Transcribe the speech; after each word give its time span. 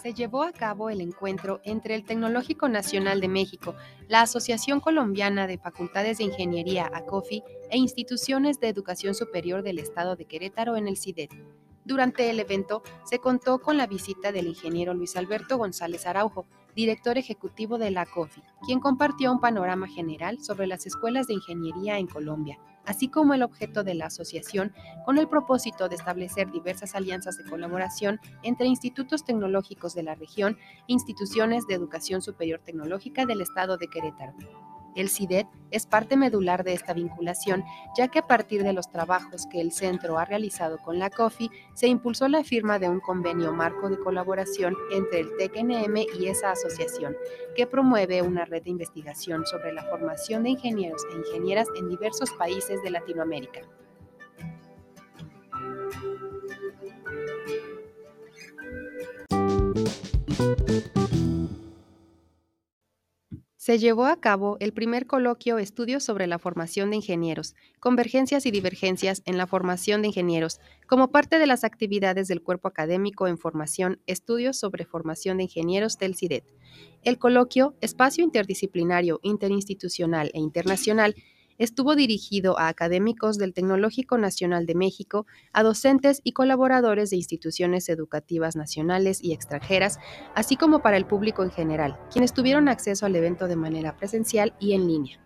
se 0.00 0.14
llevó 0.14 0.42
a 0.42 0.52
cabo 0.52 0.90
el 0.90 1.00
encuentro 1.00 1.60
entre 1.64 1.94
el 1.94 2.04
Tecnológico 2.04 2.68
Nacional 2.68 3.20
de 3.20 3.28
México, 3.28 3.74
la 4.08 4.22
Asociación 4.22 4.80
Colombiana 4.80 5.46
de 5.46 5.58
Facultades 5.58 6.18
de 6.18 6.24
Ingeniería 6.24 6.90
ACOFI 6.92 7.42
e 7.70 7.78
instituciones 7.78 8.60
de 8.60 8.68
educación 8.68 9.14
superior 9.14 9.62
del 9.62 9.78
Estado 9.78 10.16
de 10.16 10.24
Querétaro 10.24 10.76
en 10.76 10.88
el 10.88 10.96
CIDET. 10.96 11.30
Durante 11.84 12.30
el 12.30 12.38
evento 12.38 12.82
se 13.04 13.18
contó 13.18 13.58
con 13.58 13.76
la 13.76 13.86
visita 13.86 14.30
del 14.30 14.46
ingeniero 14.46 14.94
Luis 14.94 15.16
Alberto 15.16 15.58
González 15.58 16.06
Araujo, 16.06 16.46
director 16.74 17.18
ejecutivo 17.18 17.78
de 17.78 17.90
la 17.90 18.02
ACOFI, 18.02 18.42
quien 18.64 18.80
compartió 18.80 19.32
un 19.32 19.40
panorama 19.40 19.88
general 19.88 20.42
sobre 20.42 20.66
las 20.66 20.86
escuelas 20.86 21.26
de 21.26 21.34
ingeniería 21.34 21.98
en 21.98 22.06
Colombia 22.06 22.58
así 22.84 23.08
como 23.08 23.34
el 23.34 23.42
objeto 23.42 23.84
de 23.84 23.94
la 23.94 24.06
asociación, 24.06 24.72
con 25.04 25.18
el 25.18 25.28
propósito 25.28 25.88
de 25.88 25.96
establecer 25.96 26.50
diversas 26.50 26.94
alianzas 26.94 27.36
de 27.36 27.48
colaboración 27.48 28.20
entre 28.42 28.66
institutos 28.66 29.24
tecnológicos 29.24 29.94
de 29.94 30.02
la 30.02 30.14
región 30.14 30.58
e 30.88 30.92
instituciones 30.92 31.66
de 31.66 31.74
educación 31.74 32.22
superior 32.22 32.60
tecnológica 32.64 33.26
del 33.26 33.40
estado 33.40 33.76
de 33.76 33.88
Querétaro. 33.88 34.71
El 34.94 35.08
CIDET 35.08 35.46
es 35.70 35.86
parte 35.86 36.16
medular 36.16 36.64
de 36.64 36.74
esta 36.74 36.92
vinculación, 36.92 37.64
ya 37.96 38.08
que 38.08 38.18
a 38.18 38.26
partir 38.26 38.62
de 38.62 38.72
los 38.72 38.90
trabajos 38.90 39.46
que 39.46 39.60
el 39.60 39.72
centro 39.72 40.18
ha 40.18 40.24
realizado 40.24 40.78
con 40.78 40.98
la 40.98 41.10
COFI, 41.10 41.50
se 41.74 41.88
impulsó 41.88 42.28
la 42.28 42.44
firma 42.44 42.78
de 42.78 42.88
un 42.88 43.00
convenio 43.00 43.52
marco 43.52 43.88
de 43.88 43.98
colaboración 43.98 44.76
entre 44.92 45.20
el 45.20 45.36
TECNM 45.36 45.96
y 46.18 46.28
esa 46.28 46.50
asociación, 46.50 47.16
que 47.56 47.66
promueve 47.66 48.22
una 48.22 48.44
red 48.44 48.62
de 48.62 48.70
investigación 48.70 49.46
sobre 49.46 49.72
la 49.72 49.84
formación 49.84 50.42
de 50.42 50.50
ingenieros 50.50 51.02
e 51.12 51.16
ingenieras 51.16 51.68
en 51.76 51.88
diversos 51.88 52.30
países 52.32 52.82
de 52.82 52.90
Latinoamérica. 52.90 53.62
Se 63.62 63.78
llevó 63.78 64.06
a 64.06 64.16
cabo 64.16 64.56
el 64.58 64.72
primer 64.72 65.06
coloquio 65.06 65.58
Estudios 65.58 66.02
sobre 66.02 66.26
la 66.26 66.40
formación 66.40 66.90
de 66.90 66.96
ingenieros, 66.96 67.54
convergencias 67.78 68.44
y 68.44 68.50
divergencias 68.50 69.22
en 69.24 69.38
la 69.38 69.46
formación 69.46 70.02
de 70.02 70.08
ingenieros, 70.08 70.58
como 70.88 71.12
parte 71.12 71.38
de 71.38 71.46
las 71.46 71.62
actividades 71.62 72.26
del 72.26 72.42
cuerpo 72.42 72.66
académico 72.66 73.28
en 73.28 73.38
formación 73.38 74.00
Estudios 74.08 74.58
sobre 74.58 74.84
formación 74.84 75.36
de 75.36 75.44
ingenieros 75.44 75.96
del 75.96 76.16
CIDET. 76.16 76.42
El 77.04 77.20
coloquio, 77.20 77.76
espacio 77.80 78.24
interdisciplinario, 78.24 79.20
interinstitucional 79.22 80.32
e 80.34 80.40
internacional, 80.40 81.14
estuvo 81.62 81.94
dirigido 81.94 82.58
a 82.58 82.68
académicos 82.68 83.38
del 83.38 83.54
Tecnológico 83.54 84.18
Nacional 84.18 84.66
de 84.66 84.74
México, 84.74 85.26
a 85.52 85.62
docentes 85.62 86.20
y 86.24 86.32
colaboradores 86.32 87.10
de 87.10 87.16
instituciones 87.16 87.88
educativas 87.88 88.56
nacionales 88.56 89.22
y 89.22 89.32
extranjeras, 89.32 89.98
así 90.34 90.56
como 90.56 90.80
para 90.80 90.96
el 90.96 91.06
público 91.06 91.42
en 91.42 91.50
general, 91.50 91.98
quienes 92.10 92.32
tuvieron 92.32 92.68
acceso 92.68 93.06
al 93.06 93.14
evento 93.14 93.46
de 93.46 93.56
manera 93.56 93.96
presencial 93.96 94.54
y 94.58 94.72
en 94.72 94.88
línea. 94.88 95.20